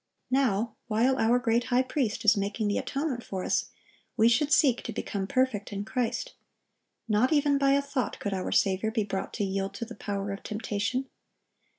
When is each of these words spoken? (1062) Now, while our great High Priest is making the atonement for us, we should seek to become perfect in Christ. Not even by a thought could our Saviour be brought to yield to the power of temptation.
(1062) 0.29 0.35
Now, 0.35 0.75
while 0.87 1.15
our 1.19 1.37
great 1.37 1.65
High 1.65 1.83
Priest 1.83 2.25
is 2.25 2.35
making 2.35 2.67
the 2.67 2.79
atonement 2.79 3.23
for 3.23 3.43
us, 3.43 3.69
we 4.17 4.27
should 4.29 4.51
seek 4.51 4.81
to 4.81 4.91
become 4.91 5.27
perfect 5.27 5.71
in 5.71 5.85
Christ. 5.85 6.33
Not 7.07 7.31
even 7.31 7.59
by 7.59 7.73
a 7.73 7.83
thought 7.83 8.17
could 8.19 8.33
our 8.33 8.51
Saviour 8.51 8.91
be 8.91 9.03
brought 9.03 9.31
to 9.35 9.43
yield 9.43 9.75
to 9.75 9.85
the 9.85 9.93
power 9.93 10.31
of 10.31 10.41
temptation. 10.41 11.05